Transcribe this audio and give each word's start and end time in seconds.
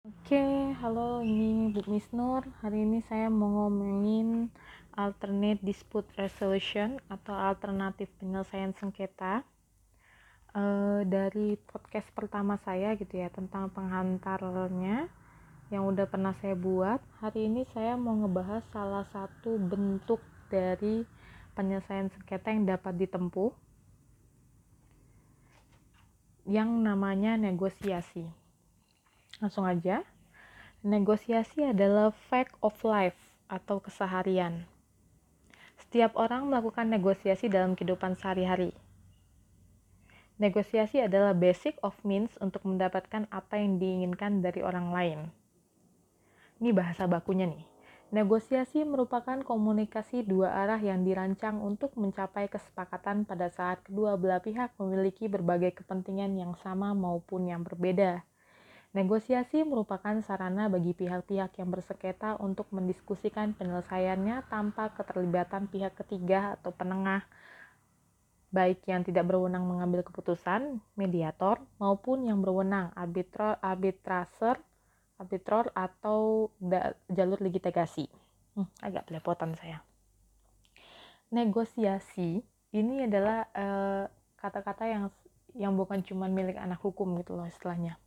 Oke, 0.00 0.40
halo 0.80 1.20
ini 1.20 1.68
Bu 1.76 1.84
Miss 1.92 2.08
Nur. 2.16 2.40
Hari 2.64 2.88
ini 2.88 3.04
saya 3.04 3.28
mau 3.28 3.52
ngomongin 3.52 4.48
alternate 4.96 5.60
dispute 5.60 6.08
resolution 6.16 6.96
atau 7.12 7.36
alternatif 7.36 8.08
penyelesaian 8.16 8.72
sengketa. 8.72 9.44
Uh, 10.56 11.04
dari 11.04 11.60
podcast 11.68 12.08
pertama 12.16 12.56
saya 12.64 12.96
gitu 12.96 13.12
ya 13.12 13.28
tentang 13.28 13.68
penghantarnya 13.76 15.12
yang 15.68 15.84
udah 15.84 16.08
pernah 16.08 16.32
saya 16.40 16.56
buat. 16.56 17.04
Hari 17.20 17.52
ini 17.52 17.68
saya 17.76 17.92
mau 18.00 18.16
ngebahas 18.24 18.64
salah 18.72 19.04
satu 19.12 19.60
bentuk 19.60 20.24
dari 20.48 21.04
penyelesaian 21.52 22.08
sengketa 22.08 22.48
yang 22.48 22.64
dapat 22.64 22.96
ditempuh 22.96 23.52
yang 26.48 26.72
namanya 26.80 27.36
negosiasi 27.36 28.39
Langsung 29.40 29.64
aja. 29.64 30.04
Negosiasi 30.84 31.64
adalah 31.64 32.12
fact 32.12 32.56
of 32.60 32.76
life 32.84 33.16
atau 33.48 33.80
keseharian. 33.80 34.68
Setiap 35.80 36.12
orang 36.20 36.52
melakukan 36.52 36.92
negosiasi 36.92 37.48
dalam 37.48 37.72
kehidupan 37.72 38.20
sehari-hari. 38.20 38.76
Negosiasi 40.40 41.04
adalah 41.04 41.36
basic 41.36 41.76
of 41.80 41.96
means 42.04 42.32
untuk 42.40 42.64
mendapatkan 42.68 43.28
apa 43.32 43.60
yang 43.60 43.76
diinginkan 43.76 44.44
dari 44.44 44.60
orang 44.60 44.92
lain. 44.92 45.20
Ini 46.60 46.76
bahasa 46.76 47.08
bakunya 47.08 47.48
nih. 47.48 47.64
Negosiasi 48.12 48.84
merupakan 48.84 49.40
komunikasi 49.40 50.24
dua 50.24 50.52
arah 50.64 50.80
yang 50.80 51.04
dirancang 51.04 51.60
untuk 51.64 51.96
mencapai 51.96 52.48
kesepakatan 52.48 53.24
pada 53.24 53.48
saat 53.48 53.80
kedua 53.84 54.20
belah 54.20 54.40
pihak 54.44 54.76
memiliki 54.76 55.28
berbagai 55.28 55.80
kepentingan 55.80 56.36
yang 56.36 56.52
sama 56.60 56.92
maupun 56.92 57.48
yang 57.48 57.64
berbeda. 57.64 58.24
Negosiasi 58.90 59.62
merupakan 59.62 60.18
sarana 60.26 60.66
bagi 60.66 60.90
pihak-pihak 60.98 61.62
yang 61.62 61.70
bersengketa 61.70 62.34
untuk 62.42 62.66
mendiskusikan 62.74 63.54
penyelesaiannya 63.54 64.50
tanpa 64.50 64.90
keterlibatan 64.98 65.70
pihak 65.70 65.94
ketiga 65.94 66.58
atau 66.58 66.74
penengah, 66.74 67.22
baik 68.50 68.82
yang 68.90 69.06
tidak 69.06 69.30
berwenang 69.30 69.62
mengambil 69.62 70.02
keputusan, 70.02 70.82
mediator, 70.98 71.62
maupun 71.78 72.26
yang 72.26 72.42
berwenang, 72.42 72.90
arbitro, 72.98 73.54
arbitraser, 73.62 74.58
arbitror, 75.22 75.70
atau 75.70 76.50
da, 76.58 76.90
jalur 77.06 77.38
litigasi. 77.38 78.10
Hmm, 78.58 78.66
agak 78.82 79.06
belepotan 79.06 79.54
saya. 79.54 79.86
Negosiasi 81.30 82.42
ini 82.74 83.06
adalah 83.06 83.46
eh, 83.54 84.10
kata-kata 84.34 84.82
uh, 84.82 84.90
yang 84.90 85.04
yang 85.54 85.72
bukan 85.78 86.02
cuma 86.02 86.26
milik 86.26 86.58
anak 86.58 86.82
hukum 86.82 87.14
gitu 87.22 87.38
loh 87.38 87.46
istilahnya 87.46 87.98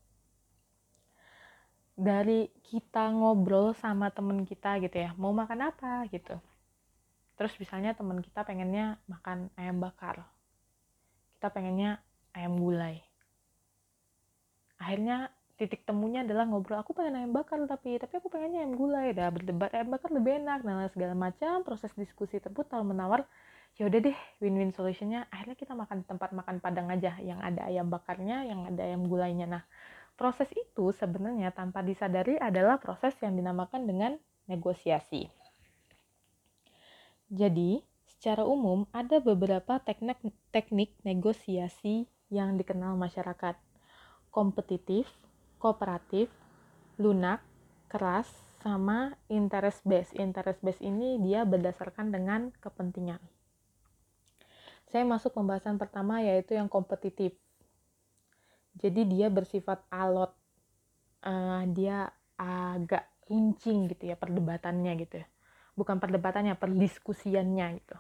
dari 1.94 2.50
kita 2.66 3.14
ngobrol 3.14 3.78
sama 3.78 4.10
temen 4.10 4.50
kita 4.50 4.82
gitu 4.82 4.98
ya 4.98 5.14
mau 5.18 5.30
makan 5.30 5.70
apa? 5.70 6.10
gitu. 6.10 6.38
Terus 7.38 7.54
misalnya 7.58 7.98
temen 7.98 8.22
kita 8.22 8.46
pengennya 8.46 8.98
makan 9.10 9.50
ayam 9.58 9.82
bakar. 9.82 10.22
Kita 11.38 11.50
pengennya 11.54 12.02
ayam 12.34 12.58
gulai. 12.58 13.02
Akhirnya 14.78 15.30
titik 15.54 15.86
temunya 15.86 16.26
adalah 16.26 16.50
ngobrol 16.50 16.82
aku 16.82 16.98
pengen 16.98 17.24
ayam 17.24 17.32
bakar 17.32 17.62
tapi 17.70 18.02
tapi 18.02 18.14
aku 18.18 18.30
pengennya 18.30 18.66
ayam 18.66 18.74
gulai. 18.78 19.14
Dah 19.14 19.30
berdebat 19.34 19.74
ayam 19.74 19.94
bakar 19.94 20.10
lebih 20.14 20.42
enak 20.42 20.66
dan 20.66 20.90
segala 20.94 21.14
macam. 21.18 21.62
Proses 21.66 21.94
diskusi 21.98 22.38
tersebut 22.38 22.70
kalau 22.70 22.86
menawar 22.86 23.26
ya 23.74 23.90
udah 23.90 24.00
deh 24.02 24.18
win-win 24.42 24.70
solutionnya. 24.74 25.26
Akhirnya 25.34 25.58
kita 25.58 25.74
makan 25.74 26.06
tempat 26.06 26.34
makan 26.38 26.62
padang 26.62 26.90
aja 26.94 27.18
yang 27.22 27.42
ada 27.42 27.66
ayam 27.66 27.90
bakarnya 27.90 28.46
yang 28.46 28.66
ada 28.70 28.82
ayam 28.82 29.06
gulainya. 29.10 29.50
Nah 29.50 29.64
Proses 30.14 30.50
itu 30.54 30.94
sebenarnya 30.94 31.50
tanpa 31.50 31.82
disadari 31.82 32.38
adalah 32.38 32.78
proses 32.78 33.18
yang 33.26 33.34
dinamakan 33.34 33.90
dengan 33.90 34.12
negosiasi. 34.46 35.26
Jadi, 37.34 37.82
secara 38.06 38.46
umum 38.46 38.86
ada 38.94 39.18
beberapa 39.18 39.82
teknik 39.82 40.22
teknik 40.54 40.94
negosiasi 41.02 42.06
yang 42.30 42.62
dikenal 42.62 42.94
masyarakat. 42.94 43.58
Kompetitif, 44.30 45.10
kooperatif, 45.58 46.30
lunak, 47.02 47.42
keras, 47.90 48.30
sama 48.62 49.18
interest 49.34 49.82
base. 49.84 50.14
Interest 50.16 50.62
base 50.62 50.80
ini 50.80 51.20
dia 51.20 51.42
berdasarkan 51.44 52.14
dengan 52.14 52.54
kepentingan. 52.62 53.20
Saya 54.94 55.10
masuk 55.10 55.34
pembahasan 55.34 55.82
pertama 55.82 56.22
yaitu 56.22 56.54
yang 56.54 56.70
kompetitif 56.70 57.34
jadi 58.78 59.02
dia 59.06 59.28
bersifat 59.30 59.86
alot 59.94 60.34
uh, 61.26 61.64
dia 61.70 62.10
agak 62.38 63.10
runcing 63.30 63.92
gitu 63.92 64.10
ya 64.12 64.16
perdebatannya 64.18 64.94
gitu 65.06 65.22
ya 65.22 65.28
bukan 65.74 65.98
perdebatannya 65.98 66.54
perdiskusiannya 66.58 67.68
gitu 67.82 67.98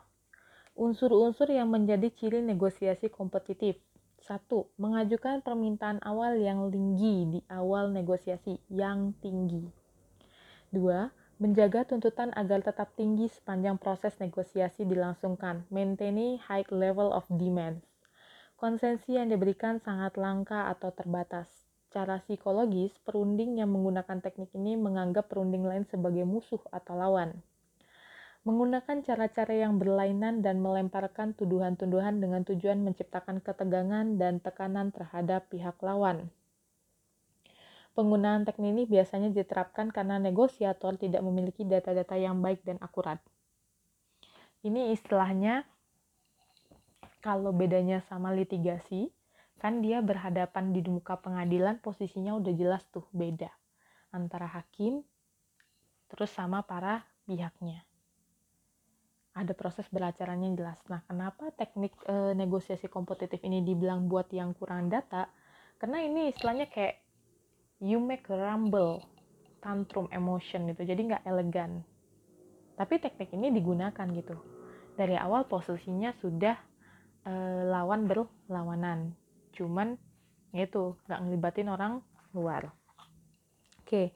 unsur-unsur 0.73 1.50
yang 1.53 1.69
menjadi 1.69 2.09
ciri 2.09 2.41
negosiasi 2.41 3.09
kompetitif 3.09 3.78
satu, 4.23 4.72
mengajukan 4.79 5.44
permintaan 5.44 6.00
awal 6.00 6.39
yang 6.39 6.72
tinggi 6.72 7.28
di 7.28 7.39
awal 7.51 7.91
negosiasi 7.91 8.56
yang 8.72 9.12
tinggi. 9.19 9.67
Dua, 10.72 11.12
menjaga 11.44 11.83
tuntutan 11.83 12.31
agar 12.31 12.63
tetap 12.63 12.95
tinggi 12.95 13.28
sepanjang 13.28 13.75
proses 13.75 14.16
negosiasi 14.23 14.88
dilangsungkan, 14.88 15.67
maintaining 15.67 16.39
high 16.39 16.63
level 16.72 17.12
of 17.12 17.28
demand. 17.28 17.83
Konsensi 18.53 19.18
yang 19.18 19.34
diberikan 19.34 19.81
sangat 19.81 20.16
langka 20.16 20.69
atau 20.69 20.94
terbatas. 20.94 21.50
Cara 21.94 22.22
psikologis, 22.25 22.94
perunding 23.06 23.62
yang 23.62 23.69
menggunakan 23.69 24.18
teknik 24.22 24.50
ini 24.58 24.74
menganggap 24.74 25.30
perunding 25.30 25.62
lain 25.62 25.86
sebagai 25.86 26.25
musuh 26.25 26.62
atau 26.74 26.97
lawan. 26.97 27.38
Menggunakan 28.44 29.06
cara-cara 29.08 29.56
yang 29.56 29.80
berlainan 29.80 30.44
dan 30.44 30.59
melemparkan 30.59 31.31
tuduhan-tuduhan 31.38 32.19
dengan 32.19 32.44
tujuan 32.44 32.81
menciptakan 32.81 33.40
ketegangan 33.40 34.19
dan 34.19 34.44
tekanan 34.44 34.92
terhadap 34.92 35.47
pihak 35.47 35.78
lawan. 35.80 36.28
Penggunaan 37.94 38.42
teknik 38.42 38.74
ini 38.74 38.84
biasanya 38.90 39.30
diterapkan 39.30 39.94
karena 39.94 40.18
negosiator 40.18 40.97
tidak 40.97 41.22
memiliki 41.22 41.62
data-data 41.62 42.18
yang 42.18 42.42
baik 42.42 42.66
dan 42.66 42.81
akurat. 42.81 43.22
Ini 44.66 44.97
istilahnya 44.97 45.63
kalau 47.23 47.56
bedanya 47.56 48.03
sama 48.11 48.35
litigasi, 48.35 49.07
kan 49.63 49.79
dia 49.79 50.03
berhadapan 50.03 50.75
di 50.75 50.84
muka 50.84 51.16
pengadilan 51.16 51.79
posisinya 51.79 52.35
udah 52.35 52.51
jelas 52.51 52.84
tuh 52.91 53.07
beda 53.16 53.47
antara 54.11 54.44
hakim 54.45 55.07
terus 56.12 56.29
sama 56.35 56.67
para 56.67 57.07
pihaknya. 57.23 57.81
Ada 59.33 59.56
proses 59.57 59.88
beracaranya 59.89 60.51
jelas. 60.53 60.78
Nah, 60.91 61.01
kenapa 61.09 61.50
teknik 61.57 61.95
e, 62.06 62.38
negosiasi 62.38 62.85
kompetitif 62.85 63.41
ini 63.41 63.66
dibilang 63.66 64.06
buat 64.06 64.29
yang 64.29 64.53
kurang 64.53 64.94
data? 64.94 65.25
Karena 65.81 66.06
ini 66.06 66.29
istilahnya 66.29 66.69
kayak 66.69 67.01
you 67.81 67.97
make 67.97 68.29
a 68.29 68.38
rumble, 68.38 69.01
tantrum 69.57 70.06
emotion 70.13 70.69
gitu. 70.69 70.85
Jadi 70.85 71.01
nggak 71.09 71.25
elegan. 71.25 71.81
Tapi 72.78 73.01
teknik 73.01 73.33
ini 73.33 73.50
digunakan 73.50 74.06
gitu. 74.13 74.38
Dari 74.94 75.17
awal 75.17 75.50
posisinya 75.50 76.13
sudah 76.22 76.72
uh, 77.28 77.61
lawan 77.67 78.06
berlawanan 78.06 79.13
cuman 79.53 80.00
itu 80.53 80.97
nggak 81.09 81.19
ngelibatin 81.23 81.69
orang 81.69 81.94
luar 82.34 82.69
oke 83.84 84.13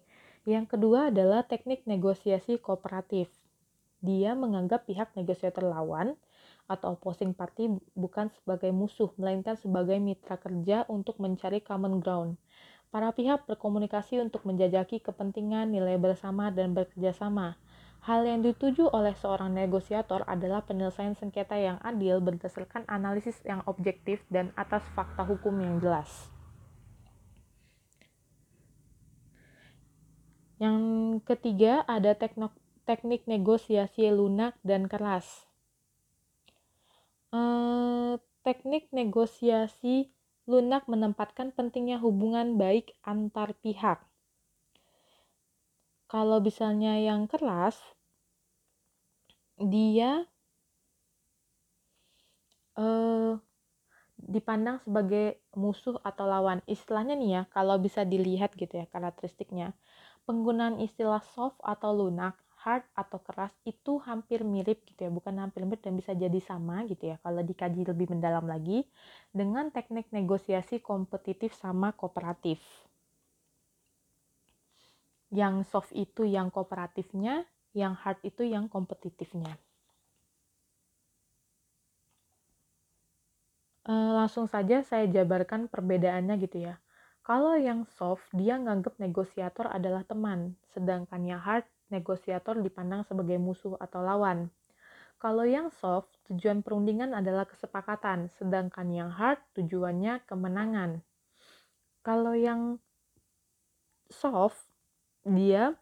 yang 0.48 0.64
kedua 0.64 1.12
adalah 1.12 1.44
teknik 1.44 1.84
negosiasi 1.90 2.62
kooperatif 2.62 3.28
dia 3.98 4.38
menganggap 4.38 4.86
pihak 4.86 5.12
negosiator 5.18 5.66
lawan 5.66 6.14
atau 6.68 7.00
opposing 7.00 7.32
party 7.32 7.72
bukan 7.96 8.28
sebagai 8.30 8.76
musuh, 8.76 9.10
melainkan 9.16 9.56
sebagai 9.56 9.98
mitra 10.04 10.36
kerja 10.36 10.84
untuk 10.92 11.18
mencari 11.18 11.64
common 11.64 12.04
ground. 12.04 12.36
Para 12.92 13.12
pihak 13.12 13.48
berkomunikasi 13.48 14.20
untuk 14.20 14.44
menjajaki 14.48 15.00
kepentingan, 15.04 15.72
nilai 15.72 15.96
bersama, 16.00 16.52
dan 16.52 16.76
bekerja 16.76 17.16
sama. 17.16 17.56
Hal 18.08 18.24
yang 18.24 18.40
dituju 18.40 18.88
oleh 18.96 19.12
seorang 19.20 19.52
negosiator 19.52 20.24
adalah 20.32 20.64
penyelesaian 20.64 21.12
sengketa 21.20 21.60
yang 21.60 21.76
adil 21.84 22.24
berdasarkan 22.24 22.88
analisis 22.88 23.36
yang 23.44 23.60
objektif 23.68 24.24
dan 24.32 24.56
atas 24.56 24.80
fakta 24.96 25.28
hukum 25.28 25.60
yang 25.60 25.84
jelas. 25.84 26.32
Yang 30.56 30.80
ketiga 31.28 31.84
ada 31.84 32.16
teknik, 32.16 32.56
teknik 32.88 33.28
negosiasi 33.28 34.08
lunak 34.08 34.56
dan 34.64 34.88
keras. 34.88 35.44
Eh, 37.36 38.16
teknik 38.48 38.88
negosiasi 38.96 40.08
lunak 40.48 40.88
menempatkan 40.88 41.52
pentingnya 41.52 42.00
hubungan 42.00 42.56
baik 42.56 42.96
antar 43.04 43.52
pihak. 43.60 44.00
Kalau 46.08 46.40
misalnya 46.40 46.96
yang 47.04 47.28
keras, 47.28 47.76
dia 49.58 50.26
uh, 52.78 53.34
dipandang 54.18 54.82
sebagai 54.82 55.42
musuh 55.58 55.98
atau 56.02 56.26
lawan. 56.26 56.62
Istilahnya 56.70 57.18
nih 57.18 57.30
ya, 57.30 57.42
kalau 57.54 57.78
bisa 57.82 58.06
dilihat 58.06 58.54
gitu 58.58 58.78
ya 58.78 58.86
karakteristiknya. 58.90 59.74
Penggunaan 60.28 60.82
istilah 60.84 61.24
soft 61.34 61.58
atau 61.64 61.96
lunak, 61.96 62.36
hard 62.68 62.84
atau 62.98 63.24
keras 63.24 63.54
itu 63.64 63.96
hampir 64.04 64.44
mirip 64.44 64.84
gitu 64.84 65.08
ya, 65.08 65.12
bukan 65.14 65.40
hampir 65.40 65.64
mirip 65.64 65.80
dan 65.80 65.96
bisa 65.96 66.12
jadi 66.12 66.36
sama 66.44 66.84
gitu 66.90 67.16
ya 67.16 67.18
kalau 67.24 67.40
dikaji 67.40 67.88
lebih 67.88 68.12
mendalam 68.12 68.44
lagi 68.44 68.84
dengan 69.32 69.72
teknik 69.72 70.12
negosiasi 70.12 70.84
kompetitif 70.84 71.56
sama 71.56 71.96
kooperatif. 71.96 72.60
Yang 75.32 75.68
soft 75.72 75.92
itu 75.96 76.28
yang 76.28 76.52
kooperatifnya, 76.52 77.48
yang 77.78 77.94
hard 77.94 78.18
itu 78.26 78.42
yang 78.42 78.66
kompetitifnya. 78.66 79.54
e, 83.88 83.94
langsung 83.94 84.46
saja 84.52 84.84
saya 84.84 85.08
jabarkan 85.08 85.72
perbedaannya 85.72 86.36
gitu 86.44 86.68
ya. 86.68 86.76
Kalau 87.24 87.60
yang 87.60 87.84
soft, 88.00 88.24
dia 88.32 88.56
nganggap 88.56 89.00
negosiator 89.00 89.68
adalah 89.68 90.04
teman, 90.08 90.56
sedangkan 90.72 91.22
yang 91.28 91.42
hard, 91.44 91.68
negosiator 91.92 92.56
dipandang 92.60 93.04
sebagai 93.04 93.36
musuh 93.36 93.76
atau 93.80 94.00
lawan. 94.00 94.48
Kalau 95.18 95.44
yang 95.44 95.68
soft, 95.74 96.08
tujuan 96.30 96.64
perundingan 96.64 97.12
adalah 97.12 97.44
kesepakatan, 97.44 98.32
sedangkan 98.38 98.88
yang 98.94 99.12
hard 99.12 99.42
tujuannya 99.60 100.24
kemenangan. 100.24 101.04
Kalau 102.00 102.32
yang 102.32 102.80
soft, 104.08 104.62
dia 105.28 105.76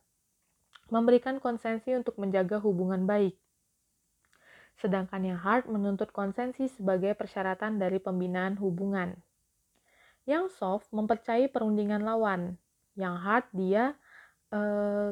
memberikan 0.93 1.41
konsensi 1.41 1.93
untuk 1.97 2.17
menjaga 2.21 2.61
hubungan 2.61 3.09
baik. 3.09 3.33
Sedangkan 4.75 5.23
yang 5.23 5.39
hard 5.39 5.71
menuntut 5.71 6.11
konsensi 6.11 6.67
sebagai 6.67 7.15
persyaratan 7.15 7.79
dari 7.79 7.97
pembinaan 7.97 8.59
hubungan. 8.59 9.15
Yang 10.27 10.57
soft 10.59 10.91
mempercayai 10.91 11.47
perundingan 11.47 12.03
lawan. 12.03 12.59
Yang 12.99 13.15
hard 13.23 13.45
dia 13.55 13.83
eh, 14.51 15.09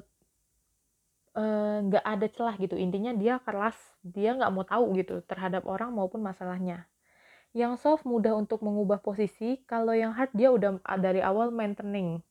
eh, 1.40 1.78
nggak 1.88 2.04
uh, 2.04 2.10
uh, 2.10 2.14
ada 2.20 2.28
celah 2.28 2.56
gitu. 2.60 2.76
Intinya 2.76 3.16
dia 3.16 3.40
keras, 3.40 3.78
dia 4.04 4.36
nggak 4.36 4.52
mau 4.52 4.66
tahu 4.68 5.00
gitu 5.00 5.24
terhadap 5.24 5.64
orang 5.64 5.96
maupun 5.96 6.20
masalahnya. 6.20 6.86
Yang 7.54 7.86
soft 7.86 8.04
mudah 8.04 8.34
untuk 8.34 8.66
mengubah 8.66 9.00
posisi, 9.00 9.62
kalau 9.70 9.94
yang 9.94 10.12
hard 10.12 10.34
dia 10.34 10.50
udah 10.50 10.82
dari 10.98 11.22
awal 11.22 11.54
maintaining. 11.54 12.26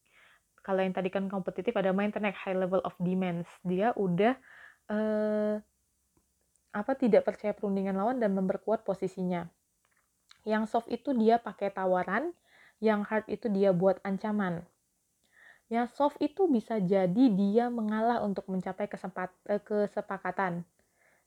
Kalau 0.62 0.80
yang 0.80 0.94
tadi 0.94 1.10
kan 1.10 1.26
kompetitif 1.26 1.74
ada 1.74 1.90
maintenance 1.90 2.38
high 2.38 2.54
level 2.54 2.78
of 2.86 2.94
demands. 3.02 3.50
Dia 3.66 3.90
udah 3.98 4.38
uh, 4.88 5.58
apa 6.72 6.92
tidak 6.96 7.28
percaya 7.28 7.52
perundingan 7.52 7.98
lawan 7.98 8.22
dan 8.22 8.32
memperkuat 8.32 8.86
posisinya. 8.86 9.50
Yang 10.42 10.64
soft 10.74 10.88
itu 10.90 11.12
dia 11.14 11.38
pakai 11.38 11.70
tawaran, 11.70 12.34
yang 12.82 13.06
hard 13.06 13.28
itu 13.30 13.46
dia 13.52 13.70
buat 13.70 14.02
ancaman. 14.02 14.66
Yang 15.70 15.86
soft 15.94 16.18
itu 16.18 16.50
bisa 16.50 16.82
jadi 16.82 17.24
dia 17.32 17.70
mengalah 17.70 18.20
untuk 18.20 18.50
mencapai 18.50 18.90
kesempat, 18.90 19.30
eh, 19.46 19.62
kesepakatan. 19.62 20.66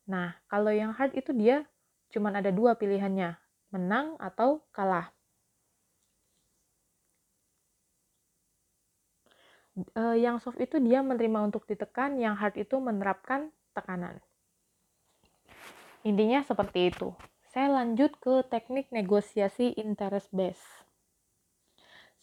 Nah, 0.05 0.37
kalau 0.51 0.69
yang 0.69 0.91
hard 0.93 1.15
itu 1.15 1.31
dia 1.31 1.65
cuma 2.13 2.29
ada 2.29 2.51
dua 2.53 2.75
pilihannya, 2.77 3.39
menang 3.73 4.19
atau 4.21 4.61
kalah. 4.69 5.09
Eh, 9.75 10.17
yang 10.23 10.39
soft 10.39 10.55
itu 10.63 10.79
dia 10.79 11.03
menerima 11.03 11.51
untuk 11.51 11.67
ditekan, 11.67 12.15
yang 12.15 12.39
hard 12.39 12.55
itu 12.55 12.79
menerapkan 12.79 13.51
tekanan. 13.75 14.23
Intinya 16.07 16.39
seperti 16.47 16.95
itu. 16.95 17.11
Saya 17.51 17.71
lanjut 17.71 18.15
ke 18.23 18.47
teknik 18.47 18.87
negosiasi 18.95 19.75
interest 19.75 20.31
base. 20.31 20.63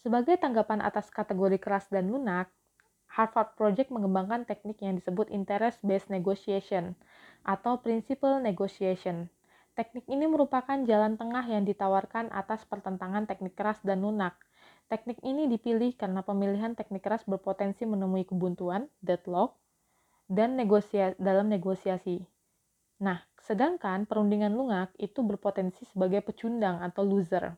Sebagai 0.01 0.35
tanggapan 0.41 0.81
atas 0.81 1.13
kategori 1.13 1.61
keras 1.61 1.85
dan 1.93 2.09
lunak, 2.09 2.49
Harvard 3.13 3.53
Project 3.53 3.93
mengembangkan 3.93 4.49
teknik 4.49 4.81
yang 4.81 4.97
disebut 4.97 5.29
interest 5.29 5.77
based 5.85 6.09
negotiation 6.09 6.97
atau 7.45 7.77
principle 7.77 8.41
negotiation. 8.41 9.29
Teknik 9.77 10.09
ini 10.09 10.25
merupakan 10.25 10.81
jalan 10.85 11.17
tengah 11.17 11.45
yang 11.45 11.65
ditawarkan 11.65 12.33
atas 12.33 12.65
pertentangan 12.65 13.29
teknik 13.29 13.53
keras 13.53 13.77
dan 13.85 14.01
lunak. 14.01 14.33
Teknik 14.93 15.25
ini 15.25 15.49
dipilih 15.49 15.97
karena 15.97 16.21
pemilihan 16.21 16.77
teknik 16.77 17.01
keras 17.01 17.25
berpotensi 17.25 17.81
menemui 17.81 18.29
kebuntuan, 18.29 18.85
deadlock, 19.01 19.57
dan 20.29 20.53
negosia 20.53 21.17
dalam 21.17 21.49
negosiasi. 21.49 22.21
Nah, 23.01 23.17
sedangkan 23.41 24.05
perundingan 24.05 24.53
lunak 24.53 24.93
itu 25.01 25.25
berpotensi 25.25 25.89
sebagai 25.89 26.21
pecundang 26.21 26.77
atau 26.85 27.01
loser. 27.01 27.57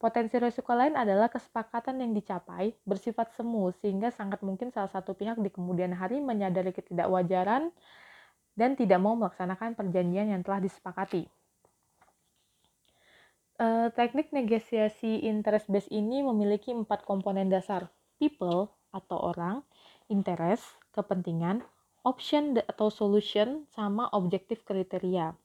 Potensi 0.00 0.40
risiko 0.40 0.72
lain 0.72 0.96
adalah 0.96 1.28
kesepakatan 1.28 2.00
yang 2.00 2.16
dicapai 2.16 2.72
bersifat 2.88 3.36
semu 3.36 3.68
sehingga 3.84 4.08
sangat 4.08 4.40
mungkin 4.40 4.72
salah 4.72 4.88
satu 4.88 5.12
pihak 5.12 5.36
di 5.44 5.52
kemudian 5.52 5.92
hari 5.92 6.24
menyadari 6.24 6.72
ketidakwajaran 6.72 7.68
dan 8.56 8.70
tidak 8.80 8.96
mau 8.96 9.12
melaksanakan 9.12 9.76
perjanjian 9.76 10.32
yang 10.32 10.40
telah 10.40 10.64
disepakati. 10.64 11.28
E, 13.54 13.66
teknik 13.94 14.34
negosiasi 14.34 15.22
interest 15.22 15.70
base 15.70 15.86
ini 15.94 16.26
memiliki 16.26 16.74
empat 16.74 17.06
komponen 17.06 17.46
dasar: 17.46 17.86
people 18.18 18.66
atau 18.90 19.30
orang, 19.30 19.62
interest, 20.10 20.66
kepentingan, 20.90 21.62
option 22.02 22.58
atau 22.66 22.90
solution 22.90 23.66
sama 23.70 24.10
objektif 24.10 24.66
kriteria. 24.66 25.38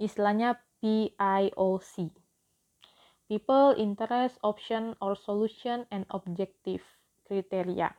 Istilahnya 0.00 0.56
PIOC. 0.80 2.08
People, 3.30 3.78
interest, 3.78 4.40
option, 4.42 4.96
or 4.98 5.14
solution, 5.14 5.86
and 5.92 6.02
objective 6.10 6.82
kriteria. 7.28 7.94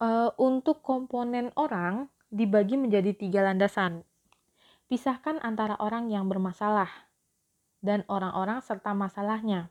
Uh, 0.00 0.32
untuk 0.40 0.80
komponen 0.80 1.52
orang 1.58 2.08
dibagi 2.32 2.80
menjadi 2.80 3.12
tiga 3.12 3.44
landasan. 3.44 4.06
Pisahkan 4.86 5.42
antara 5.42 5.74
orang 5.82 6.08
yang 6.10 6.30
bermasalah 6.30 6.90
dan 7.82 8.06
orang-orang 8.06 8.62
serta 8.62 8.94
masalahnya. 8.94 9.70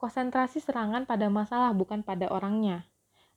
Konsentrasi 0.00 0.64
serangan 0.64 1.04
pada 1.04 1.28
masalah 1.28 1.72
bukan 1.76 2.00
pada 2.00 2.28
orangnya 2.32 2.88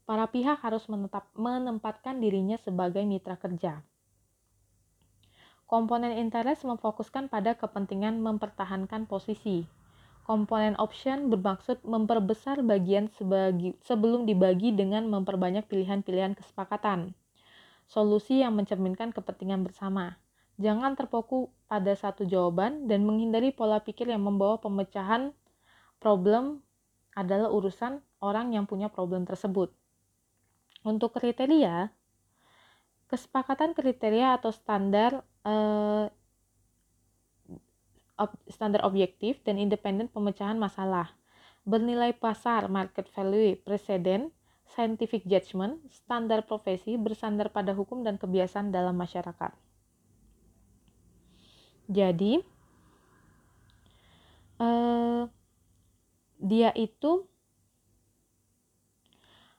para 0.08 0.24
pihak 0.32 0.64
harus 0.64 0.88
menetap, 0.88 1.28
menempatkan 1.36 2.24
dirinya 2.24 2.56
sebagai 2.56 3.04
mitra 3.04 3.36
kerja. 3.36 3.84
Komponen 5.68 6.16
interest 6.16 6.64
memfokuskan 6.64 7.28
pada 7.28 7.60
kepentingan 7.60 8.24
mempertahankan 8.24 9.04
posisi. 9.04 9.68
Komponen 10.24 10.80
option 10.80 11.28
bermaksud 11.28 11.84
memperbesar 11.84 12.64
bagian 12.64 13.12
sebagi, 13.12 13.76
sebelum 13.84 14.24
dibagi 14.24 14.72
dengan 14.72 15.12
memperbanyak 15.12 15.68
pilihan-pilihan 15.68 16.40
kesepakatan. 16.40 17.12
Solusi 17.84 18.40
yang 18.40 18.56
mencerminkan 18.56 19.12
kepentingan 19.12 19.68
bersama. 19.68 20.16
Jangan 20.58 20.98
terfokus 20.98 21.54
pada 21.70 21.94
satu 21.94 22.26
jawaban 22.26 22.90
dan 22.90 23.06
menghindari 23.06 23.54
pola 23.54 23.78
pikir 23.78 24.10
yang 24.10 24.26
membawa 24.26 24.58
pemecahan 24.58 25.30
problem 26.02 26.66
adalah 27.14 27.54
urusan 27.54 28.02
orang 28.22 28.58
yang 28.58 28.66
punya 28.66 28.90
problem 28.90 29.26
tersebut. 29.26 29.70
Untuk 30.82 31.14
kriteria, 31.14 31.94
kesepakatan 33.06 33.78
kriteria 33.78 34.38
atau 34.42 34.50
standar 34.50 35.22
eh, 35.46 36.10
standar 38.50 38.82
objektif 38.82 39.38
dan 39.46 39.62
independen 39.62 40.10
pemecahan 40.10 40.58
masalah, 40.58 41.14
bernilai 41.70 42.18
pasar 42.18 42.66
market 42.66 43.06
value, 43.14 43.54
presiden, 43.62 44.34
scientific 44.74 45.22
judgment, 45.30 45.86
standar 45.94 46.42
profesi, 46.42 46.98
bersandar 46.98 47.54
pada 47.54 47.78
hukum 47.78 48.02
dan 48.02 48.18
kebiasaan 48.18 48.74
dalam 48.74 48.98
masyarakat. 48.98 49.67
Jadi, 51.88 52.44
eh, 54.60 55.24
dia 56.38 56.70
itu 56.76 57.26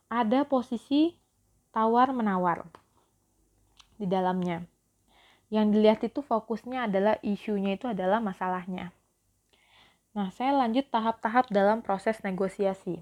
ada 0.09 0.45
posisi 0.49 1.17
tawar-menawar 1.73 2.65
di 4.01 4.07
dalamnya. 4.09 4.65
Yang 5.49 5.67
dilihat 5.73 6.01
itu 6.05 6.21
fokusnya 6.21 6.89
adalah 6.89 7.17
isunya 7.25 7.77
itu 7.77 7.89
adalah 7.89 8.21
masalahnya. 8.21 8.93
Nah, 10.13 10.29
saya 10.33 10.53
lanjut 10.53 10.89
tahap-tahap 10.93 11.49
dalam 11.49 11.81
proses 11.81 12.21
negosiasi. 12.21 13.01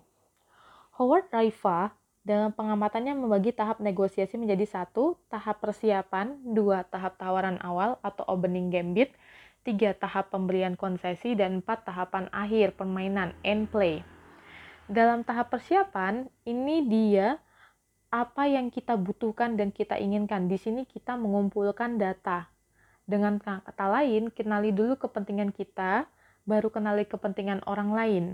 Howard 0.98 1.26
Raifa 1.34 1.94
dalam 2.26 2.50
pengamatannya 2.50 3.14
membagi 3.14 3.54
tahap 3.54 3.78
negosiasi 3.78 4.34
menjadi 4.34 4.66
satu, 4.66 5.14
tahap 5.30 5.62
persiapan, 5.62 6.42
dua, 6.42 6.82
tahap 6.82 7.14
tawaran 7.14 7.62
awal 7.62 8.02
atau 8.02 8.26
opening 8.26 8.74
gambit, 8.74 9.14
tiga, 9.62 9.94
tahap 9.94 10.34
pemberian 10.34 10.74
konsesi, 10.74 11.38
dan 11.38 11.62
empat, 11.62 11.86
tahapan 11.86 12.26
akhir 12.34 12.74
permainan, 12.74 13.30
end 13.46 13.70
play 13.70 14.02
dalam 14.86 15.26
tahap 15.26 15.50
persiapan 15.50 16.30
ini 16.46 16.86
dia 16.86 17.42
apa 18.10 18.46
yang 18.46 18.70
kita 18.70 18.94
butuhkan 18.94 19.58
dan 19.58 19.74
kita 19.74 19.98
inginkan. 19.98 20.46
Di 20.46 20.56
sini 20.56 20.86
kita 20.86 21.18
mengumpulkan 21.18 21.98
data. 21.98 22.46
Dengan 23.06 23.38
kata 23.38 23.86
lain, 23.86 24.34
kenali 24.34 24.74
dulu 24.74 24.98
kepentingan 24.98 25.54
kita, 25.54 26.10
baru 26.42 26.70
kenali 26.70 27.06
kepentingan 27.06 27.62
orang 27.66 27.90
lain. 27.94 28.24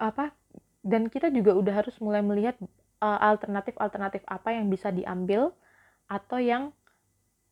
Apa? 0.00 0.32
Dan 0.80 1.12
kita 1.12 1.28
juga 1.28 1.52
udah 1.52 1.74
harus 1.84 1.96
mulai 2.00 2.24
melihat 2.24 2.56
uh, 3.04 3.20
alternatif-alternatif 3.20 4.24
uh, 4.24 4.40
apa 4.40 4.56
yang 4.56 4.72
bisa 4.72 4.88
diambil 4.88 5.52
atau 6.08 6.40
yang 6.40 6.72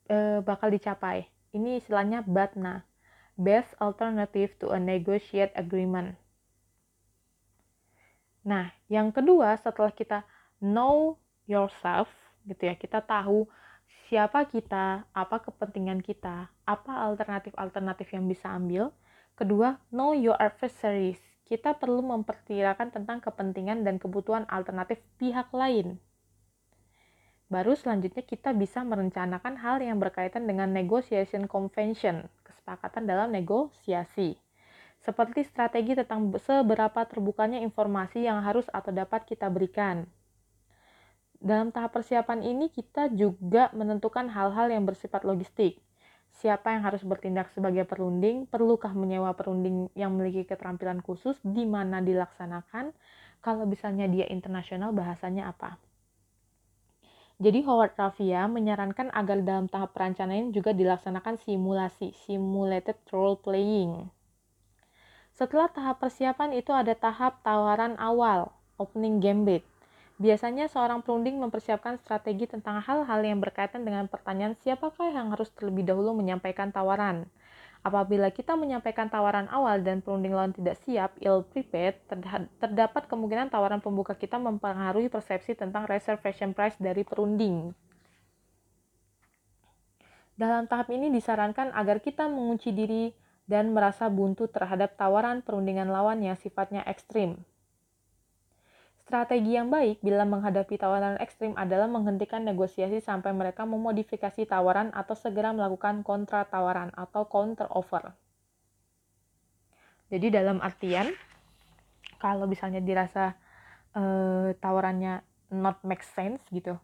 uh, 0.08 0.40
bakal 0.44 0.72
dicapai. 0.72 1.28
Ini 1.52 1.80
istilahnya 1.80 2.24
BATNA, 2.24 2.84
Best 3.36 3.72
Alternative 3.80 4.52
to 4.60 4.72
a 4.72 4.80
Negotiate 4.80 5.52
Agreement. 5.56 6.16
Nah, 8.48 8.72
yang 8.88 9.12
kedua 9.12 9.56
setelah 9.60 9.92
kita 9.92 10.24
know 10.60 11.20
yourself 11.44 12.08
gitu 12.48 12.68
ya, 12.68 12.74
kita 12.76 13.04
tahu 13.04 13.44
siapa 14.08 14.48
kita, 14.48 15.04
apa 15.12 15.36
kepentingan 15.44 16.00
kita, 16.00 16.48
apa 16.64 16.92
alternatif-alternatif 17.12 18.08
yang 18.12 18.24
bisa 18.24 18.48
ambil. 18.48 18.88
Kedua, 19.36 19.76
know 19.92 20.16
your 20.16 20.36
adversaries. 20.40 21.20
Kita 21.48 21.72
perlu 21.80 22.04
memperkirakan 22.04 22.92
tentang 22.92 23.24
kepentingan 23.24 23.80
dan 23.80 23.96
kebutuhan 23.96 24.44
alternatif 24.52 25.00
pihak 25.16 25.48
lain. 25.56 25.96
Baru 27.48 27.72
selanjutnya 27.72 28.20
kita 28.20 28.52
bisa 28.52 28.84
merencanakan 28.84 29.56
hal 29.56 29.80
yang 29.80 29.96
berkaitan 29.96 30.44
dengan 30.44 30.68
negotiation 30.68 31.48
convention, 31.48 32.28
kesepakatan 32.44 33.08
dalam 33.08 33.32
negosiasi. 33.32 34.36
Seperti 35.00 35.48
strategi 35.48 35.96
tentang 35.96 36.28
seberapa 36.36 37.00
terbukanya 37.08 37.64
informasi 37.64 38.28
yang 38.28 38.44
harus 38.44 38.68
atau 38.68 38.92
dapat 38.92 39.24
kita 39.24 39.48
berikan. 39.48 40.04
Dalam 41.40 41.72
tahap 41.72 41.96
persiapan 41.96 42.44
ini 42.44 42.68
kita 42.68 43.08
juga 43.16 43.72
menentukan 43.72 44.28
hal-hal 44.28 44.68
yang 44.68 44.84
bersifat 44.84 45.24
logistik. 45.24 45.80
Siapa 46.38 46.70
yang 46.70 46.86
harus 46.86 47.02
bertindak 47.02 47.50
sebagai 47.50 47.82
perunding, 47.82 48.46
perlukah 48.46 48.94
menyewa 48.94 49.34
perunding 49.34 49.90
yang 49.98 50.14
memiliki 50.14 50.46
keterampilan 50.46 51.02
khusus, 51.02 51.34
di 51.42 51.66
mana 51.66 51.98
dilaksanakan, 51.98 52.94
kalau 53.42 53.66
misalnya 53.66 54.06
dia 54.06 54.22
internasional 54.30 54.94
bahasanya 54.94 55.50
apa. 55.50 55.82
Jadi 57.42 57.62
Howard 57.66 57.94
Raffia 57.98 58.46
menyarankan 58.50 59.14
agar 59.14 59.42
dalam 59.42 59.66
tahap 59.66 59.94
perencanaan 59.94 60.54
juga 60.54 60.74
dilaksanakan 60.74 61.38
simulasi, 61.42 62.14
simulated 62.26 62.98
role 63.10 63.38
playing. 63.38 64.10
Setelah 65.34 65.70
tahap 65.70 66.02
persiapan 66.02 66.50
itu 66.54 66.74
ada 66.74 66.98
tahap 66.98 67.42
tawaran 67.46 67.94
awal, 67.98 68.50
opening 68.74 69.22
gambit. 69.22 69.62
Biasanya 70.18 70.66
seorang 70.66 71.06
perunding 71.06 71.38
mempersiapkan 71.38 72.02
strategi 72.02 72.50
tentang 72.50 72.82
hal-hal 72.82 73.22
yang 73.22 73.38
berkaitan 73.38 73.86
dengan 73.86 74.10
pertanyaan 74.10 74.58
siapakah 74.58 75.14
yang 75.14 75.30
harus 75.30 75.46
terlebih 75.54 75.86
dahulu 75.86 76.10
menyampaikan 76.10 76.74
tawaran. 76.74 77.30
Apabila 77.86 78.26
kita 78.34 78.58
menyampaikan 78.58 79.06
tawaran 79.06 79.46
awal 79.46 79.78
dan 79.86 80.02
perunding 80.02 80.34
lawan 80.34 80.50
tidak 80.50 80.82
siap, 80.82 81.14
ill 81.22 81.46
prepared, 81.46 82.02
terdapat 82.58 83.06
kemungkinan 83.06 83.54
tawaran 83.54 83.78
pembuka 83.78 84.18
kita 84.18 84.34
mempengaruhi 84.42 85.06
persepsi 85.06 85.54
tentang 85.54 85.86
reservation 85.86 86.50
price 86.50 86.74
dari 86.82 87.06
perunding. 87.06 87.70
Dalam 90.34 90.66
tahap 90.66 90.90
ini 90.90 91.14
disarankan 91.14 91.70
agar 91.70 92.02
kita 92.02 92.26
mengunci 92.26 92.74
diri 92.74 93.14
dan 93.46 93.70
merasa 93.70 94.10
buntu 94.10 94.50
terhadap 94.50 94.98
tawaran 94.98 95.46
perundingan 95.46 95.86
lawan 95.86 96.18
yang 96.26 96.34
sifatnya 96.34 96.82
ekstrim. 96.90 97.38
Strategi 99.08 99.56
yang 99.56 99.72
baik 99.72 100.04
bila 100.04 100.28
menghadapi 100.28 100.76
tawaran 100.76 101.16
ekstrim 101.16 101.56
adalah 101.56 101.88
menghentikan 101.88 102.44
negosiasi 102.44 103.00
sampai 103.00 103.32
mereka 103.32 103.64
memodifikasi 103.64 104.44
tawaran 104.44 104.92
atau 104.92 105.16
segera 105.16 105.56
melakukan 105.56 106.04
kontra 106.04 106.44
tawaran 106.44 106.92
atau 106.92 107.24
counter 107.24 107.64
offer. 107.72 108.12
Jadi 110.12 110.28
dalam 110.28 110.60
artian 110.60 111.08
kalau 112.20 112.44
misalnya 112.44 112.84
dirasa 112.84 113.32
uh, 113.96 114.52
tawarannya 114.60 115.24
not 115.56 115.80
make 115.88 116.04
sense 116.04 116.44
gitu, 116.52 116.76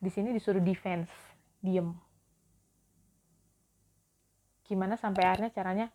di 0.00 0.08
sini 0.08 0.32
disuruh 0.32 0.64
defense, 0.64 1.12
diem 1.60 1.92
gimana 4.66 4.98
sampai 4.98 5.22
akhirnya 5.22 5.54
caranya 5.54 5.86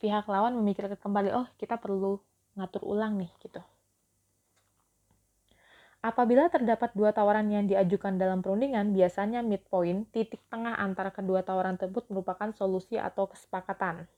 pihak 0.00 0.24
lawan 0.24 0.56
memikirkan 0.56 0.96
kembali 0.96 1.30
oh 1.36 1.46
kita 1.60 1.76
perlu 1.76 2.18
ngatur 2.56 2.82
ulang 2.88 3.20
nih 3.20 3.28
gitu 3.44 3.60
Apabila 6.02 6.50
terdapat 6.50 6.90
dua 6.98 7.14
tawaran 7.14 7.46
yang 7.46 7.70
diajukan 7.70 8.18
dalam 8.18 8.42
perundingan, 8.42 8.90
biasanya 8.90 9.38
midpoint, 9.38 10.10
titik 10.10 10.42
tengah 10.50 10.74
antara 10.74 11.14
kedua 11.14 11.46
tawaran 11.46 11.78
tersebut 11.78 12.10
merupakan 12.10 12.50
solusi 12.58 12.98
atau 12.98 13.30
kesepakatan. 13.30 14.10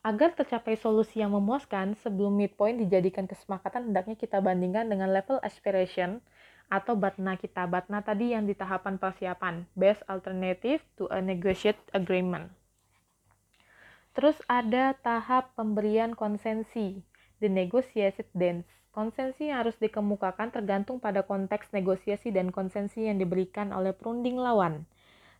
Agar 0.00 0.32
tercapai 0.32 0.80
solusi 0.80 1.20
yang 1.20 1.36
memuaskan, 1.36 2.00
sebelum 2.00 2.32
midpoint 2.32 2.80
dijadikan 2.80 3.28
kesepakatan, 3.28 3.92
hendaknya 3.92 4.16
kita 4.16 4.40
bandingkan 4.40 4.88
dengan 4.88 5.12
level 5.12 5.36
aspiration 5.44 6.24
atau 6.72 6.96
batna 6.96 7.36
kita. 7.36 7.68
Batna 7.68 8.00
tadi 8.00 8.32
yang 8.32 8.48
di 8.48 8.56
tahapan 8.56 8.96
persiapan, 8.96 9.68
best 9.76 10.00
alternative 10.08 10.80
to 10.96 11.08
a 11.12 11.20
negotiate 11.20 11.80
agreement. 11.92 12.48
Terus 14.16 14.40
ada 14.48 14.96
tahap 14.96 15.52
pemberian 15.58 16.16
konsensi, 16.16 17.04
the 17.44 17.52
negotiated 17.52 18.28
dance. 18.32 18.83
Konsensi 18.94 19.50
yang 19.50 19.66
harus 19.66 19.74
dikemukakan 19.82 20.54
tergantung 20.54 21.02
pada 21.02 21.26
konteks 21.26 21.74
negosiasi 21.74 22.30
dan 22.30 22.54
konsensi 22.54 23.10
yang 23.10 23.18
diberikan 23.18 23.74
oleh 23.74 23.90
perunding 23.90 24.38
lawan. 24.38 24.86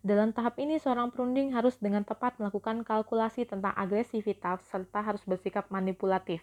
Dalam 0.02 0.34
tahap 0.34 0.58
ini, 0.58 0.82
seorang 0.82 1.14
perunding 1.14 1.54
harus 1.54 1.78
dengan 1.78 2.02
tepat 2.02 2.34
melakukan 2.42 2.82
kalkulasi 2.82 3.46
tentang 3.46 3.70
agresivitas 3.78 4.66
serta 4.66 5.06
harus 5.06 5.22
bersikap 5.22 5.70
manipulatif 5.70 6.42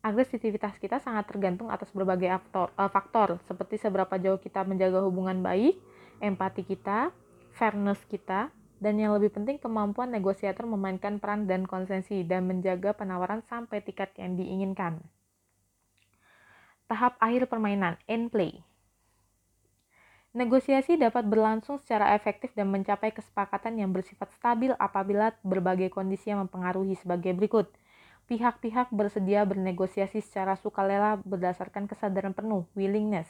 agresivitas 0.00 0.80
kita 0.80 0.96
sangat 0.98 1.28
tergantung 1.28 1.68
atas 1.68 1.92
berbagai 1.92 2.32
faktor, 2.32 2.72
uh, 2.76 2.88
faktor 2.88 3.28
seperti 3.44 3.76
seberapa 3.76 4.16
jauh 4.16 4.40
kita 4.40 4.64
menjaga 4.64 5.04
hubungan 5.04 5.44
baik, 5.44 5.76
empati 6.24 6.64
kita, 6.64 7.12
fairness 7.52 8.00
kita, 8.08 8.48
dan 8.80 8.96
yang 8.96 9.12
lebih 9.12 9.28
penting 9.28 9.60
kemampuan 9.60 10.08
negosiator 10.08 10.64
memainkan 10.64 11.20
peran 11.20 11.44
dan 11.44 11.68
konsensi 11.68 12.24
dan 12.24 12.48
menjaga 12.48 12.96
penawaran 12.96 13.44
sampai 13.44 13.84
tingkat 13.84 14.08
yang 14.16 14.40
diinginkan. 14.40 15.04
Tahap 16.90 17.14
akhir 17.22 17.46
permainan, 17.46 17.94
end 18.10 18.34
play. 18.34 18.58
Negosiasi 20.34 20.98
dapat 20.98 21.22
berlangsung 21.26 21.78
secara 21.78 22.18
efektif 22.18 22.50
dan 22.58 22.66
mencapai 22.66 23.14
kesepakatan 23.14 23.78
yang 23.78 23.94
bersifat 23.94 24.30
stabil 24.34 24.74
apabila 24.74 25.34
berbagai 25.46 25.94
kondisi 25.94 26.34
yang 26.34 26.42
mempengaruhi 26.42 26.98
sebagai 26.98 27.30
berikut– 27.38 27.70
Pihak-pihak 28.30 28.94
bersedia 28.94 29.42
bernegosiasi 29.42 30.22
secara 30.22 30.54
sukarela 30.54 31.18
berdasarkan 31.26 31.90
kesadaran 31.90 32.30
penuh, 32.30 32.62
willingness. 32.78 33.26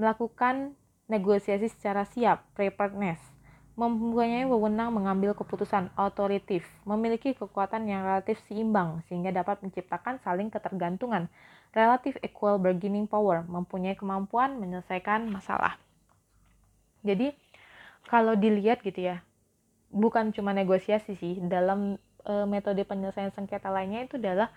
Melakukan 0.00 0.72
negosiasi 1.04 1.68
secara 1.68 2.08
siap, 2.08 2.40
preparedness. 2.56 3.20
Mempunyai 3.76 4.48
wewenang 4.48 4.96
mengambil 4.96 5.36
keputusan, 5.36 5.92
authoritative. 6.00 6.64
Memiliki 6.88 7.36
kekuatan 7.36 7.84
yang 7.84 8.08
relatif 8.08 8.40
seimbang 8.48 9.04
sehingga 9.04 9.36
dapat 9.36 9.60
menciptakan 9.60 10.16
saling 10.24 10.48
ketergantungan, 10.48 11.28
relative 11.72 12.20
equal 12.20 12.60
bargaining 12.60 13.08
power. 13.08 13.44
Mempunyai 13.48 13.96
kemampuan 13.96 14.60
menyelesaikan 14.60 15.28
masalah. 15.28 15.76
Jadi, 17.02 17.34
kalau 18.06 18.38
dilihat 18.38 18.84
gitu 18.86 19.10
ya, 19.10 19.24
bukan 19.90 20.30
cuma 20.30 20.54
negosiasi 20.54 21.18
sih, 21.18 21.40
dalam 21.42 21.98
e, 22.22 22.34
metode 22.46 22.86
penyelesaian 22.86 23.34
sengketa 23.34 23.68
lainnya 23.68 24.06
itu 24.06 24.16
adalah 24.16 24.48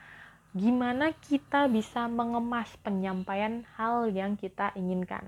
gimana 0.56 1.12
kita 1.26 1.68
bisa 1.68 2.08
mengemas 2.08 2.72
penyampaian 2.80 3.68
hal 3.76 4.08
yang 4.08 4.40
kita 4.40 4.72
inginkan. 4.78 5.28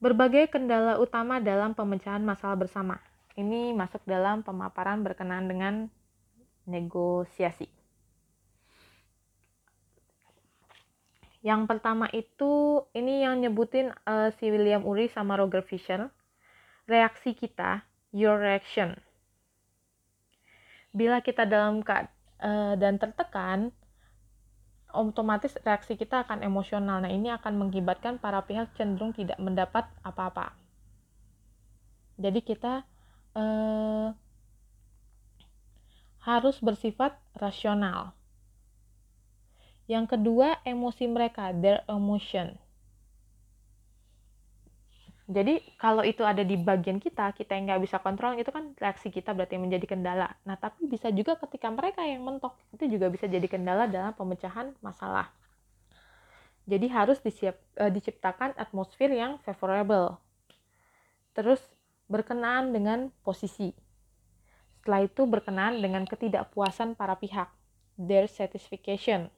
Berbagai 0.00 0.48
kendala 0.48 0.96
utama 0.96 1.38
dalam 1.44 1.76
pemecahan 1.76 2.24
masalah 2.24 2.56
bersama. 2.56 2.96
Ini 3.36 3.76
masuk 3.76 4.00
dalam 4.08 4.40
pemaparan 4.40 5.04
berkenaan 5.04 5.46
dengan 5.46 5.74
negosiasi. 6.64 7.79
Yang 11.40 11.62
pertama 11.72 12.06
itu 12.12 12.84
ini 12.92 13.24
yang 13.24 13.40
nyebutin 13.40 13.96
uh, 14.04 14.28
si 14.36 14.52
William 14.52 14.84
Ury 14.84 15.08
sama 15.08 15.40
Roger 15.40 15.64
Fisher. 15.64 16.12
Reaksi 16.84 17.32
kita 17.32 17.80
your 18.12 18.36
reaction. 18.36 18.98
Bila 20.92 21.22
kita 21.22 21.46
dalam 21.46 21.80
keadaan 21.80 22.10
uh, 22.42 22.74
dan 22.76 22.98
tertekan, 22.98 23.72
otomatis 24.90 25.54
reaksi 25.62 25.94
kita 25.94 26.26
akan 26.26 26.42
emosional. 26.42 27.00
Nah, 27.00 27.12
ini 27.12 27.30
akan 27.30 27.56
mengibatkan 27.56 28.18
para 28.18 28.42
pihak 28.42 28.74
cenderung 28.74 29.14
tidak 29.14 29.38
mendapat 29.38 29.86
apa-apa. 30.02 30.52
Jadi 32.20 32.40
kita 32.44 32.84
uh, 33.38 34.12
harus 36.20 36.56
bersifat 36.60 37.16
rasional. 37.38 38.12
Yang 39.90 40.14
kedua, 40.14 40.62
emosi 40.62 41.10
mereka, 41.10 41.50
their 41.50 41.82
emotion. 41.90 42.54
Jadi 45.30 45.62
kalau 45.78 46.02
itu 46.02 46.26
ada 46.26 46.42
di 46.42 46.58
bagian 46.58 46.98
kita, 46.98 47.30
kita 47.34 47.54
yang 47.54 47.70
nggak 47.70 47.82
bisa 47.86 48.02
kontrol 48.02 48.34
itu 48.34 48.50
kan 48.50 48.74
reaksi 48.78 49.14
kita 49.14 49.30
berarti 49.30 49.62
menjadi 49.62 49.86
kendala. 49.86 50.26
Nah 50.42 50.58
tapi 50.58 50.90
bisa 50.90 51.06
juga 51.14 51.38
ketika 51.38 51.70
mereka 51.70 52.02
yang 52.02 52.26
mentok 52.26 52.58
itu 52.74 52.98
juga 52.98 53.06
bisa 53.06 53.30
jadi 53.30 53.46
kendala 53.46 53.86
dalam 53.86 54.10
pemecahan 54.10 54.74
masalah. 54.82 55.30
Jadi 56.66 56.86
harus 56.90 57.22
disiap, 57.22 57.62
uh, 57.78 57.90
diciptakan 57.94 58.58
atmosfer 58.58 59.06
yang 59.06 59.38
favorable. 59.46 60.18
Terus 61.30 61.62
berkenaan 62.10 62.74
dengan 62.74 63.14
posisi. 63.22 63.70
Setelah 64.82 65.06
itu 65.06 65.30
berkenaan 65.30 65.78
dengan 65.78 66.10
ketidakpuasan 66.10 66.98
para 66.98 67.14
pihak, 67.14 67.54
their 67.94 68.26
satisfaction. 68.26 69.30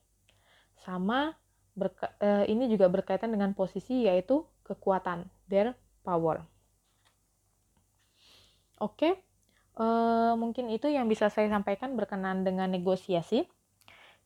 Sama 0.83 1.33
berke, 1.73 2.11
uh, 2.21 2.45
ini 2.45 2.69
juga 2.69 2.91
berkaitan 2.91 3.33
dengan 3.33 3.55
posisi 3.57 4.05
yaitu 4.05 4.45
kekuatan, 4.67 5.25
their 5.49 5.73
power. 6.03 6.45
Oke, 8.83 9.15
uh, 9.79 10.35
mungkin 10.35 10.69
itu 10.75 10.91
yang 10.91 11.07
bisa 11.07 11.31
saya 11.31 11.47
sampaikan 11.47 11.95
berkenaan 11.95 12.43
dengan 12.43 12.67
negosiasi. 12.67 13.47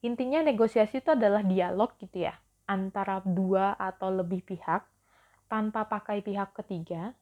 Intinya 0.01 0.41
negosiasi 0.41 1.05
itu 1.05 1.13
adalah 1.13 1.45
dialog 1.45 1.93
gitu 2.01 2.25
ya, 2.25 2.37
antara 2.65 3.21
dua 3.25 3.77
atau 3.77 4.09
lebih 4.13 4.45
pihak 4.45 4.85
tanpa 5.47 5.85
pakai 5.85 6.25
pihak 6.25 6.57
ketiga. 6.57 7.13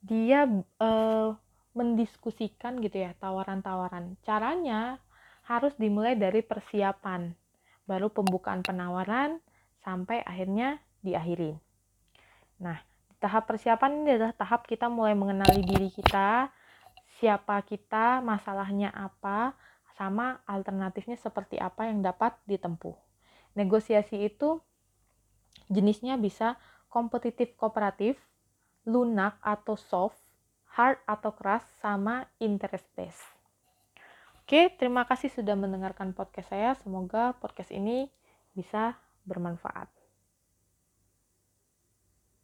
Dia 0.00 0.48
uh, 0.80 1.36
mendiskusikan 1.76 2.80
gitu 2.80 3.02
ya 3.02 3.12
tawaran-tawaran. 3.18 4.18
Caranya 4.24 4.98
harus 5.44 5.72
dimulai 5.80 6.16
dari 6.16 6.44
persiapan, 6.44 7.32
baru 7.88 8.12
pembukaan 8.12 8.60
penawaran 8.60 9.40
sampai 9.80 10.20
akhirnya 10.28 10.84
diakhiri. 11.00 11.56
Nah, 12.60 12.76
tahap 13.16 13.48
persiapan 13.48 14.04
ini 14.04 14.20
adalah 14.20 14.36
tahap 14.36 14.68
kita 14.68 14.92
mulai 14.92 15.16
mengenali 15.16 15.64
diri 15.64 15.88
kita, 15.88 16.52
siapa 17.16 17.64
kita, 17.64 18.20
masalahnya 18.20 18.92
apa, 18.92 19.56
sama 19.96 20.44
alternatifnya 20.46 21.18
seperti 21.18 21.56
apa 21.58 21.88
yang 21.88 22.04
dapat 22.04 22.36
ditempuh. 22.46 22.94
Negosiasi 23.56 24.28
itu 24.28 24.60
jenisnya 25.66 26.14
bisa 26.20 26.60
kompetitif 26.86 27.56
kooperatif, 27.58 28.20
lunak 28.86 29.40
atau 29.42 29.74
soft, 29.74 30.20
hard 30.70 31.00
atau 31.08 31.34
keras, 31.34 31.64
sama 31.82 32.30
interest 32.38 32.86
based. 32.94 33.37
Oke, 34.48 34.72
terima 34.80 35.04
kasih 35.04 35.28
sudah 35.28 35.52
mendengarkan 35.60 36.16
podcast 36.16 36.48
saya. 36.48 36.72
Semoga 36.80 37.36
podcast 37.36 37.68
ini 37.68 38.08
bisa 38.56 38.96
bermanfaat. 39.28 39.92